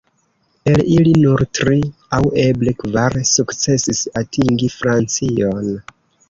[0.69, 1.77] El ili nur tri,
[2.19, 5.71] aŭ eble kvar, sukcesis atingi Francion.